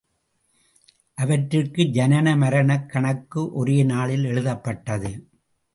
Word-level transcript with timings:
அவற்றிற்கு 1.13 1.81
ஜனன 1.83 2.35
மரணக் 2.37 2.89
கணக்கு 2.89 3.53
ஒரே 3.53 3.83
நாளில் 3.83 4.23
எழுதப்பட்டது. 4.23 5.29